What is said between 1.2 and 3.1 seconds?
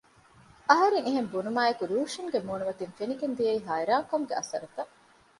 ބުނުމާއެކު ރޫޝިންގެ މޫނުމަތިން